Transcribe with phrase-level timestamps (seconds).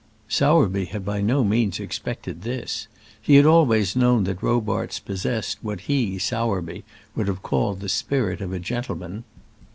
[0.27, 2.87] Sowerby had by no means expected this.
[3.21, 6.83] He had always known that Robarts possessed what he, Sowerby,
[7.15, 9.25] would have called the spirit of a gentleman.